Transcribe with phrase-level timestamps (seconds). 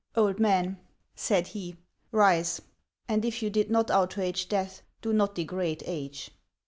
[0.15, 0.79] "Old man,"
[1.13, 1.75] said he,"
[2.11, 2.59] rise;
[3.07, 6.31] and if you did not outrage death, do not degrade age."